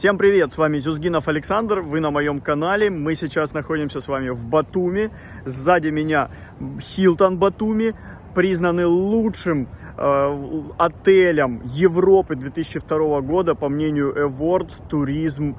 [0.00, 4.30] Всем привет, с вами Зюзгинов Александр, вы на моем канале, мы сейчас находимся с вами
[4.30, 5.10] в Батуми,
[5.44, 6.30] сзади меня
[6.80, 7.94] Хилтон Батуми,
[8.34, 9.68] признанный лучшим
[9.98, 15.56] э, отелем Европы 2002 года по мнению Awards Tourism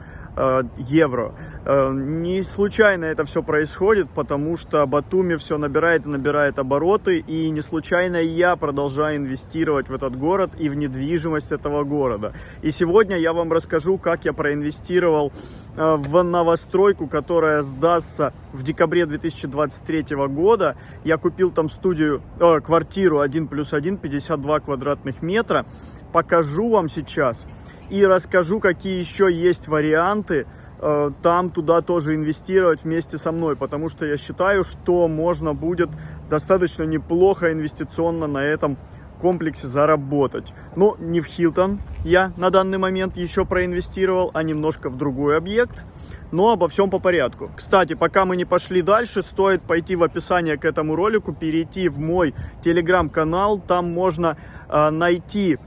[0.77, 1.34] евро.
[1.66, 7.50] Э, не случайно это все происходит, потому что Батуми все набирает и набирает обороты, и
[7.50, 12.34] не случайно я продолжаю инвестировать в этот город и в недвижимость этого города.
[12.62, 15.31] И сегодня я вам расскажу, как я проинвестировал
[15.75, 20.76] э, в новостройку, которая сдастся в декабре 2023 года.
[21.04, 25.66] Я купил там студию, э, квартиру 1 плюс 1, 52 квадратных метра.
[26.12, 27.48] Покажу вам сейчас
[27.91, 30.48] и расскажу, какие еще есть варианты
[30.80, 35.90] э, там туда тоже инвестировать вместе со мной, потому что я считаю, что можно будет
[36.30, 38.77] достаточно неплохо инвестиционно на этом
[39.20, 40.54] комплексе заработать.
[40.76, 45.85] Но не в Хилтон я на данный момент еще проинвестировал, а немножко в другой объект.
[46.32, 47.52] Но обо всем по порядку.
[47.58, 51.99] Кстати, пока мы не пошли дальше, стоит пойти в описание к этому ролику, перейти в
[51.99, 53.60] мой телеграм-канал.
[53.60, 54.37] Там можно
[54.70, 55.60] э, найти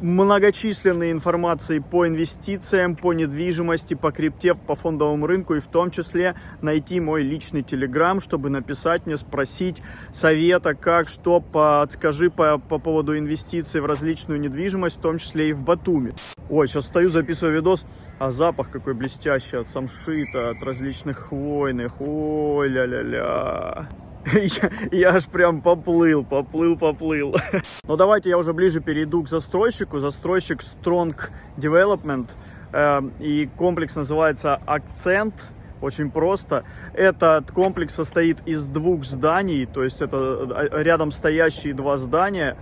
[0.00, 6.34] многочисленные информации по инвестициям, по недвижимости, по крипте, по фондовому рынку и в том числе
[6.60, 13.16] найти мой личный телеграм, чтобы написать мне, спросить совета, как, что, подскажи по, по поводу
[13.18, 16.14] инвестиций в различную недвижимость, в том числе и в Батуми.
[16.48, 17.84] Ой, сейчас стою, записываю видос,
[18.18, 23.88] а запах какой блестящий от самшита, от различных хвойных, ой, ля-ля-ля.
[24.32, 27.36] Я, я аж прям поплыл, поплыл, поплыл.
[27.84, 29.98] Но давайте я уже ближе перейду к застройщику.
[29.98, 31.16] Застройщик Strong
[31.56, 32.30] Development.
[32.72, 35.52] Э, и комплекс называется Акцент.
[35.80, 36.64] Очень просто.
[36.94, 42.56] Этот комплекс состоит из двух зданий, то есть это э, рядом стоящие два здания,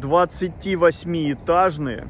[0.00, 2.08] 28-этажные.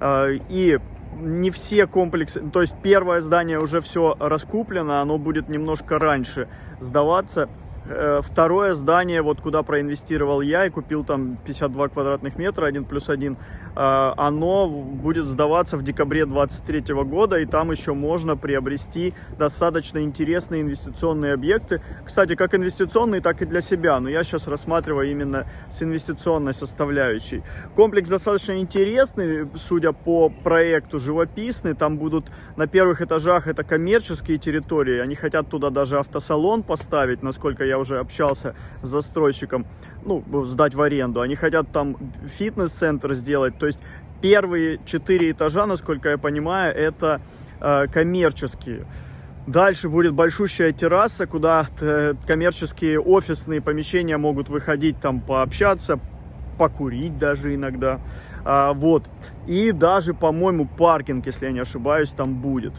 [0.00, 0.78] Э, и
[1.22, 6.48] не все комплексы, то есть первое здание уже все раскуплено, оно будет немножко раньше
[6.80, 7.48] сдаваться.
[7.84, 13.08] Э, второе здание, вот куда проинвестировал я и купил там 52 квадратных метра, 1 плюс
[13.08, 20.02] 1, э, оно будет сдаваться в декабре 2023 года, и там еще можно приобрести достаточно
[20.02, 21.82] интересные инвестиционные объекты.
[22.04, 27.42] Кстати, как инвестиционные, так и для себя, но я сейчас рассматриваю именно с инвестиционной составляющей.
[27.74, 31.74] Комплекс достаточно интересный, судя по проекту, живописный.
[31.74, 32.26] Там будут
[32.56, 37.78] на первых этажах это коммерческие территории, они хотят туда даже автосалон поставить, насколько я я
[37.78, 39.66] уже общался с застройщиком,
[40.04, 41.20] ну, сдать в аренду.
[41.20, 41.96] Они хотят там
[42.38, 43.58] фитнес-центр сделать.
[43.58, 43.78] То есть
[44.20, 47.20] первые четыре этажа, насколько я понимаю, это
[47.60, 48.86] э, коммерческие.
[49.46, 55.98] Дальше будет большущая терраса, куда э, коммерческие офисные помещения могут выходить, там пообщаться,
[56.58, 58.00] покурить даже иногда.
[58.44, 59.08] А, вот.
[59.46, 62.74] И даже, по-моему, паркинг, если я не ошибаюсь, там будет.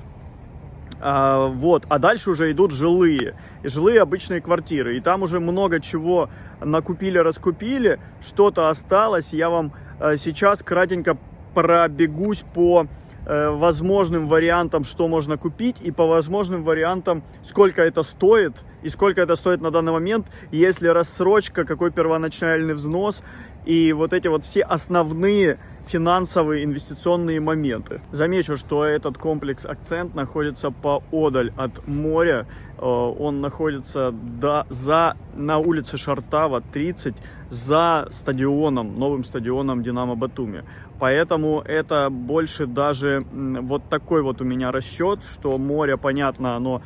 [1.05, 6.29] А, вот, а дальше уже идут жилые, жилые обычные квартиры, и там уже много чего
[6.61, 11.17] накупили, раскупили, что-то осталось, я вам э, сейчас кратенько
[11.53, 12.87] пробегусь по
[13.25, 19.35] возможным вариантам, что можно купить, и по возможным вариантам, сколько это стоит, и сколько это
[19.35, 23.23] стоит на данный момент, если рассрочка, какой первоначальный взнос,
[23.65, 28.01] и вот эти вот все основные финансовые инвестиционные моменты.
[28.11, 32.47] Замечу, что этот комплекс «Акцент» находится поодаль от моря.
[32.77, 37.15] Э, он находится до, за, на улице Шартава, 30,
[37.49, 40.63] за стадионом, новым стадионом «Динамо Батуми».
[40.99, 46.81] Поэтому это больше даже вот такой вот у меня расчет, что море, понятно, оно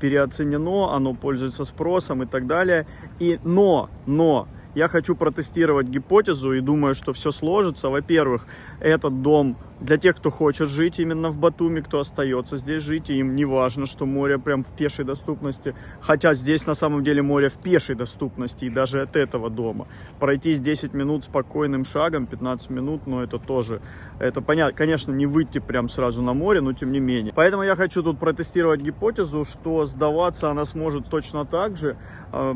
[0.00, 2.86] переоценено, оно пользуется спросом и так далее.
[3.18, 7.88] И, но, но, я хочу протестировать гипотезу и думаю, что все сложится.
[7.88, 8.46] Во-первых,
[8.80, 13.18] этот дом для тех, кто хочет жить именно в Батуми, кто остается здесь жить, и
[13.18, 15.74] им не важно, что море прям в пешей доступности.
[16.00, 19.88] Хотя здесь на самом деле море в пешей доступности, и даже от этого дома.
[20.20, 23.82] Пройтись 10 минут спокойным шагом, 15 минут, но это тоже,
[24.20, 27.32] это понятно, конечно, не выйти прям сразу на море, но тем не менее.
[27.34, 31.96] Поэтому я хочу тут протестировать гипотезу, что сдаваться она сможет точно так же,
[32.32, 32.52] э,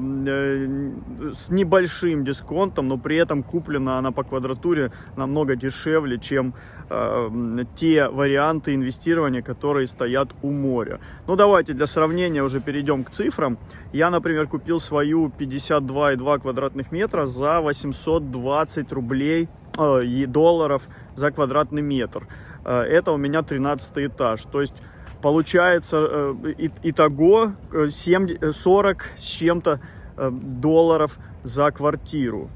[1.34, 6.54] с небольшим дисконтом, но при этом куплена она по квадратуре намного дешевле, чем
[6.88, 11.00] э, Э, те варианты инвестирования, которые стоят у моря.
[11.26, 13.58] Ну, давайте для сравнения уже перейдем к цифрам.
[13.92, 22.28] Я, например, купил свою 52,2 квадратных метра за 820 рублей э, долларов за квадратный метр.
[22.64, 24.42] Э, это у меня 13 этаж.
[24.44, 24.74] То есть
[25.20, 27.52] получается э, итого
[27.90, 29.80] 7, 40 с чем-то
[30.16, 32.48] долларов за квартиру.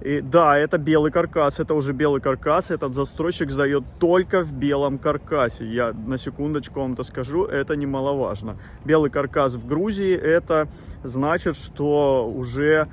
[0.00, 4.98] И, да, это белый каркас, это уже белый каркас, этот застройщик сдает только в белом
[4.98, 5.66] каркасе.
[5.66, 8.58] Я на секундочку вам это скажу, это немаловажно.
[8.84, 10.68] Белый каркас в Грузии, это
[11.04, 12.88] значит, что уже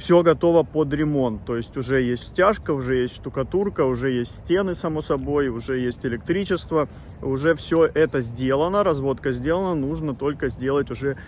[0.00, 1.44] все готово под ремонт.
[1.44, 6.04] То есть уже есть стяжка, уже есть штукатурка, уже есть стены, само собой, уже есть
[6.06, 6.88] электричество.
[7.22, 11.18] Уже все это сделано, разводка сделана, нужно только сделать уже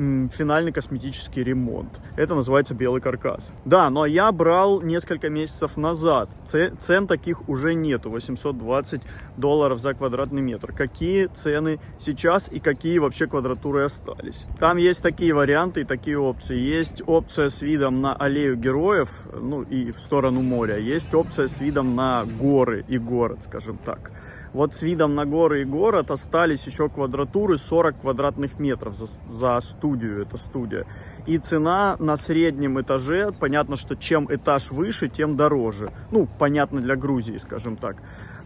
[0.00, 2.00] финальный косметический ремонт.
[2.16, 3.52] Это называется белый каркас.
[3.64, 6.30] Да, но я брал несколько месяцев назад.
[6.46, 8.10] Цен таких уже нету.
[8.10, 9.02] 820
[9.36, 10.72] долларов за квадратный метр.
[10.72, 14.46] Какие цены сейчас и какие вообще квадратуры остались?
[14.58, 16.56] Там есть такие варианты и такие опции.
[16.56, 20.78] Есть опция с видом на аллею героев, ну и в сторону моря.
[20.78, 24.12] Есть опция с видом на горы и город, скажем так.
[24.52, 29.60] Вот с видом на горы и город остались еще квадратуры 40 квадратных метров за, за
[29.60, 30.86] студию, это студия.
[31.26, 35.92] И цена на среднем этаже, понятно, что чем этаж выше, тем дороже.
[36.10, 37.96] Ну, понятно для Грузии, скажем так.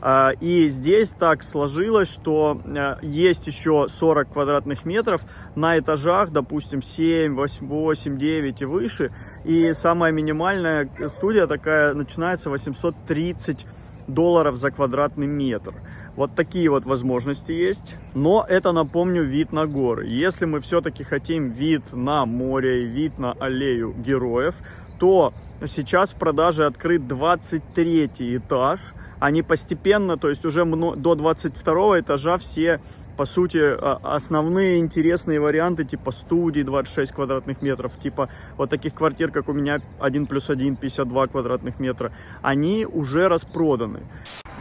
[0.03, 5.23] А, и здесь так сложилось, что э, есть еще 40 квадратных метров
[5.55, 9.13] на этажах, допустим, 7, 8, 8 9 и выше.
[9.45, 13.65] И самая минимальная студия такая начинается 830
[14.07, 15.75] долларов за квадратный метр.
[16.17, 17.97] Вот такие вот возможности есть.
[18.15, 20.07] Но это, напомню, вид на горы.
[20.07, 24.57] Если мы все-таки хотим вид на море, вид на аллею героев,
[24.99, 25.33] то
[25.67, 28.93] сейчас в продаже открыт 23 этаж.
[29.19, 32.81] Они постепенно, то есть уже до 22 этажа все
[33.17, 39.31] по сути, а, основные интересные варианты, типа студии 26 квадратных метров, типа вот таких квартир,
[39.31, 42.13] как у меня 1 плюс 1, 52 квадратных метра,
[42.43, 44.01] они уже распроданы.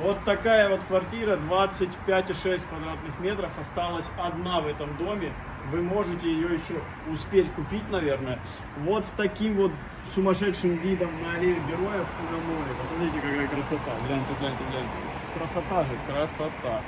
[0.01, 5.31] Вот такая вот квартира, 25,6 квадратных метров, осталась одна в этом доме.
[5.71, 6.75] Вы можете ее еще
[7.11, 8.39] успеть купить, наверное.
[8.79, 9.71] Вот с таким вот
[10.13, 12.73] сумасшедшим видом на аллею героев и на море.
[12.81, 13.91] Посмотрите, какая красота.
[14.07, 15.13] Гляньте, гляньте, гляньте.
[15.37, 16.81] Красота же, красота.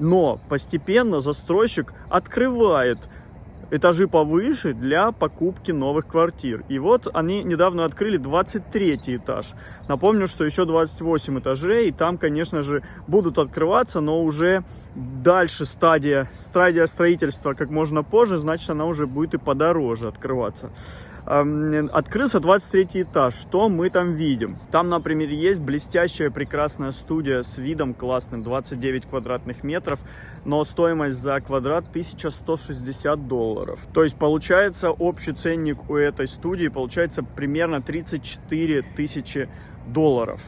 [0.00, 2.98] Но постепенно застройщик открывает
[3.70, 6.64] этажи повыше для покупки новых квартир.
[6.68, 9.46] И вот они недавно открыли 23 этаж.
[9.88, 14.64] Напомню, что еще 28 этажей, и там, конечно же, будут открываться, но уже
[14.94, 20.70] дальше стадия, стадия строительства как можно позже, значит, она уже будет и подороже открываться.
[21.26, 23.34] Открылся 23 этаж.
[23.34, 24.58] Что мы там видим?
[24.70, 30.00] Там, например, есть блестящая прекрасная студия с видом классным, 29 квадратных метров,
[30.44, 33.80] но стоимость за квадрат 1160 долларов.
[33.92, 39.48] То есть получается общий ценник у этой студии получается примерно 34 тысячи
[39.86, 40.40] долларов.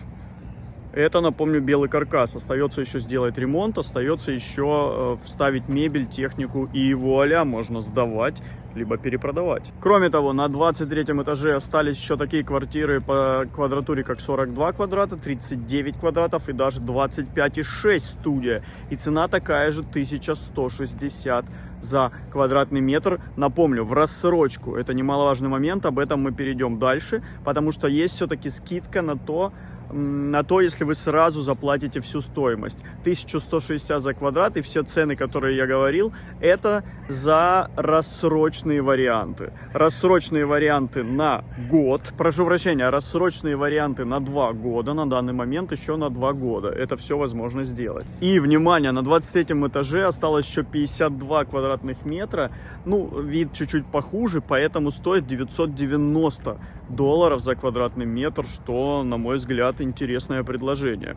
[0.92, 2.34] Это, напомню, белый каркас.
[2.34, 8.42] Остается еще сделать ремонт, остается еще э, вставить мебель, технику и вуаля, можно сдавать
[8.74, 9.72] либо перепродавать.
[9.80, 15.98] Кроме того, на 23 этаже остались еще такие квартиры по квадратуре, как 42 квадрата, 39
[15.98, 18.62] квадратов и даже 25,6 студия.
[18.90, 21.44] И цена такая же 1160
[21.80, 23.20] за квадратный метр.
[23.36, 24.76] Напомню, в рассрочку.
[24.76, 29.52] Это немаловажный момент, об этом мы перейдем дальше, потому что есть все-таки скидка на то,
[29.92, 32.78] на то, если вы сразу заплатите всю стоимость.
[33.02, 39.52] 1160 за квадрат и все цены, которые я говорил, это за рассрочные варианты.
[39.72, 45.96] Рассрочные варианты на год, прошу прощения, рассрочные варианты на 2 года, на данный момент еще
[45.96, 46.68] на 2 года.
[46.68, 48.06] Это все возможно сделать.
[48.20, 52.50] И, внимание, на 23 этаже осталось еще 52 квадратных метра.
[52.84, 56.56] Ну, вид чуть-чуть похуже, поэтому стоит 990
[56.88, 61.16] долларов за квадратный метр, что, на мой взгляд, интересное предложение.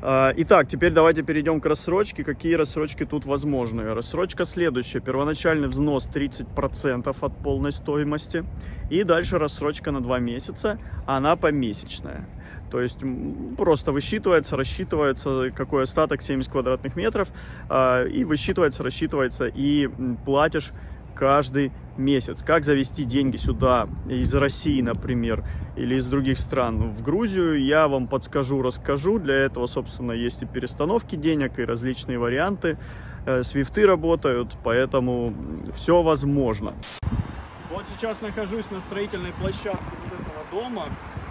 [0.00, 2.22] А, итак, теперь давайте перейдем к рассрочке.
[2.22, 3.94] Какие рассрочки тут возможны?
[3.94, 5.00] Рассрочка следующая.
[5.00, 8.44] Первоначальный взнос 30% от полной стоимости.
[8.90, 10.78] И дальше рассрочка на 2 месяца.
[11.06, 12.28] Она помесячная.
[12.70, 12.98] То есть
[13.56, 17.28] просто высчитывается, рассчитывается, какой остаток 70 квадратных метров.
[17.68, 19.88] А, и высчитывается, рассчитывается и
[20.24, 20.70] платишь
[21.18, 22.42] каждый месяц.
[22.44, 25.44] Как завести деньги сюда из России, например,
[25.76, 29.18] или из других стран в Грузию, я вам подскажу, расскажу.
[29.18, 32.78] Для этого, собственно, есть и перестановки денег, и различные варианты.
[33.26, 35.34] Э, свифты работают, поэтому
[35.74, 36.74] все возможно.
[37.70, 40.86] Вот сейчас нахожусь на строительной площадке вот этого дома,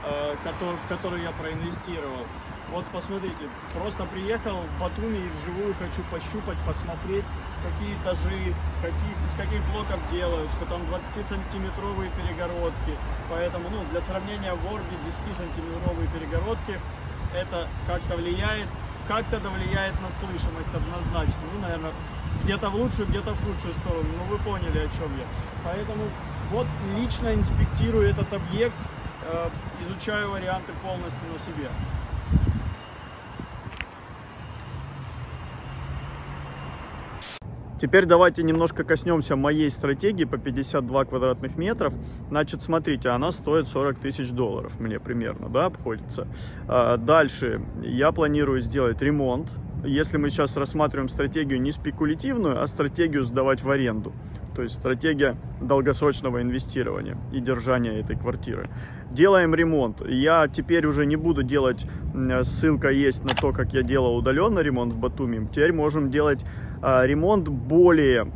[0.05, 2.25] э, в который я проинвестировал.
[2.71, 3.35] Вот посмотрите,
[3.73, 7.23] просто приехал в Батуми и вживую хочу пощупать, посмотреть,
[7.63, 12.93] какие этажи, какие, из каких блоков делают, что там 20-сантиметровые перегородки.
[13.29, 16.79] Поэтому, ну, для сравнения, в Орбе 10-сантиметровые перегородки,
[17.35, 18.67] это как-то влияет,
[19.07, 21.41] как-то да влияет на слышимость однозначно.
[21.53, 21.93] Ну, наверное,
[22.43, 24.07] где-то в лучшую, где-то в худшую сторону.
[24.17, 25.25] Ну, вы поняли, о чем я.
[25.63, 26.03] Поэтому
[26.51, 28.87] вот лично инспектирую этот объект,
[29.23, 29.49] э,
[29.83, 31.69] изучаю варианты полностью на себе.
[37.79, 41.93] Теперь давайте немножко коснемся моей стратегии по 52 квадратных метров.
[42.29, 46.27] Значит, смотрите, она стоит 40 тысяч долларов мне примерно, да, обходится.
[46.67, 49.51] А, дальше я планирую сделать ремонт.
[49.85, 54.11] Если мы сейчас рассматриваем стратегию не спекулятивную, а стратегию сдавать в аренду.
[54.55, 58.67] То есть стратегия долгосрочного инвестирования и держания этой квартиры.
[59.11, 60.01] Делаем ремонт.
[60.01, 61.85] Я теперь уже не буду делать,
[62.41, 65.47] ссылка есть на то, как я делал удаленный ремонт в Батуми.
[65.51, 66.43] Теперь можем делать
[66.81, 68.31] ремонт более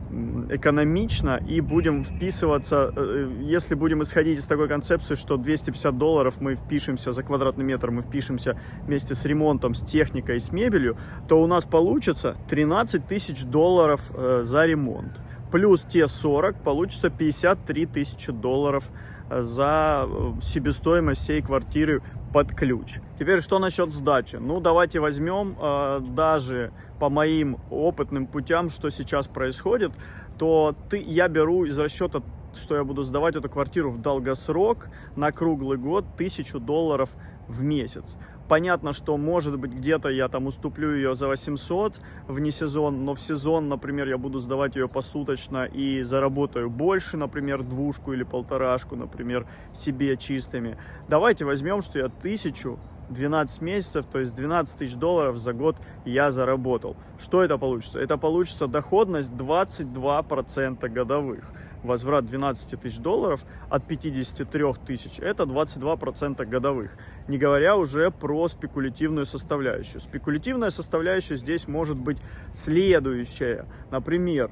[0.50, 6.56] экономично и будем вписываться, э, если будем исходить из такой концепции, что 250 долларов мы
[6.56, 11.48] впишемся за квадратный метр, мы впишемся вместе с ремонтом, с техникой, с мебелью, то у
[11.48, 15.22] нас получится 13 тысяч долларов э, за ремонт
[15.52, 18.90] плюс те 40, получится 53 тысячи долларов
[19.30, 22.02] э, за э, себестоимость всей квартиры
[22.34, 22.96] под ключ.
[23.20, 24.38] Теперь что насчет сдачи?
[24.38, 26.72] Ну, давайте возьмем э, даже
[27.02, 29.92] по моим опытным путям, что сейчас происходит,
[30.38, 32.22] то ты, я беру из расчета,
[32.54, 37.10] что я буду сдавать эту квартиру в долгосрок на круглый год, тысячу долларов
[37.48, 38.18] в месяц.
[38.48, 43.22] Понятно, что может быть где-то я там уступлю ее за 800 вне сезон, но в
[43.22, 49.48] сезон, например, я буду сдавать ее посуточно и заработаю больше, например, двушку или полторашку, например,
[49.74, 50.78] себе чистыми.
[51.10, 52.78] Давайте возьмем, что я тысячу
[53.12, 56.96] 12 месяцев, то есть 12 тысяч долларов за год я заработал.
[57.20, 58.00] Что это получится?
[58.00, 61.52] Это получится доходность 22% годовых
[61.84, 66.92] возврат 12 тысяч долларов от 53 тысяч, это 22% годовых.
[67.28, 70.00] Не говоря уже про спекулятивную составляющую.
[70.00, 72.18] Спекулятивная составляющая здесь может быть
[72.54, 73.66] следующая.
[73.90, 74.52] Например,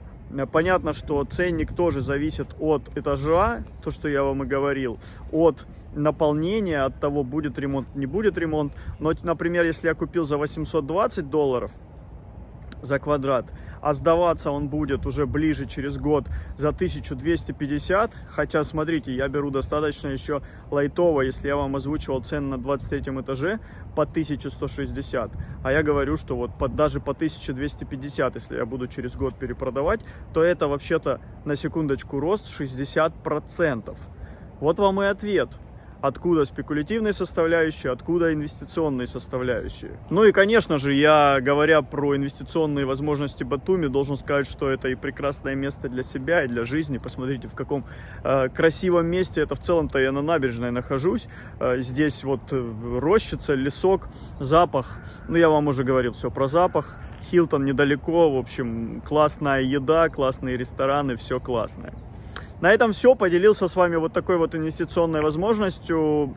[0.52, 5.00] понятно, что ценник тоже зависит от этажа, то, что я вам и говорил,
[5.32, 8.74] от наполнения, от того, будет ремонт, не будет ремонт.
[9.00, 11.72] Но, например, если я купил за 820 долларов
[12.82, 13.46] за квадрат,
[13.82, 16.26] а сдаваться он будет уже ближе через год
[16.58, 18.12] за 1250.
[18.30, 20.42] Хотя, смотрите, я беру достаточно еще
[20.72, 23.60] лайтово, если я вам озвучивал цены на 23 этаже
[23.96, 25.32] по 1160.
[25.64, 30.02] А я говорю, что вот под, даже по 1250, если я буду через год перепродавать,
[30.34, 33.98] то это вообще-то на секундочку рост 60%.
[34.60, 35.50] Вот вам и ответ
[36.02, 40.00] откуда спекулятивные составляющие, откуда инвестиционные составляющие.
[40.10, 44.96] Ну и, конечно же, я, говоря про инвестиционные возможности Батуми, должен сказать, что это и
[44.96, 46.98] прекрасное место для себя, и для жизни.
[46.98, 47.86] Посмотрите, в каком
[48.24, 49.42] э, красивом месте.
[49.42, 51.28] Это в целом-то я на набережной нахожусь.
[51.60, 54.08] Э, здесь вот э, рощица, лесок,
[54.40, 55.00] запах.
[55.28, 56.98] Ну, я вам уже говорил все про запах.
[57.30, 61.94] Хилтон недалеко, в общем, классная еда, классные рестораны, все классное.
[62.62, 63.16] На этом все.
[63.16, 66.36] Поделился с вами вот такой вот инвестиционной возможностью.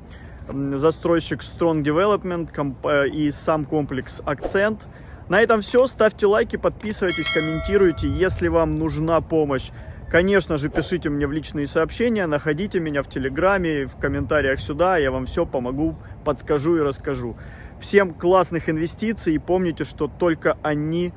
[0.48, 4.88] Застройщик Strong Development э, и сам комплекс Акцент.
[5.28, 5.86] На этом все.
[5.86, 8.08] Ставьте лайки, подписывайтесь, комментируйте.
[8.08, 9.70] Если вам нужна помощь,
[10.10, 14.98] конечно же, пишите мне в личные сообщения, находите меня в Телеграме, в комментариях сюда.
[14.98, 17.36] Я вам все помогу, подскажу и расскажу.
[17.80, 21.12] Всем классных инвестиций и помните, что только они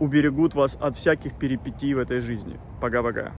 [0.00, 2.58] уберегут вас от всяких перипетий в этой жизни.
[2.80, 3.30] Пока-пока.